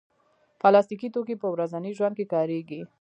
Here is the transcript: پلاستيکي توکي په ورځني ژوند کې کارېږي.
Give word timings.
پلاستيکي 0.61 1.09
توکي 1.13 1.35
په 1.41 1.47
ورځني 1.53 1.91
ژوند 1.97 2.13
کې 2.17 2.25
کارېږي. 2.33 2.81